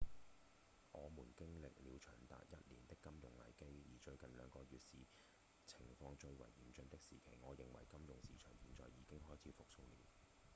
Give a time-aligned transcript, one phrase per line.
[0.93, 4.97] 我們經歷了長達一年的金融危機而最近兩個月是
[5.67, 10.03] 情況最為嚴峻的時期我認為金融市場現在已經開始復甦了」